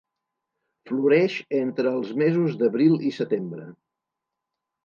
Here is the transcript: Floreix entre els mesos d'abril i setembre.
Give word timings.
Floreix 0.91 1.35
entre 1.59 1.93
els 1.99 2.15
mesos 2.23 2.57
d'abril 2.63 2.99
i 3.11 3.15
setembre. 3.19 3.71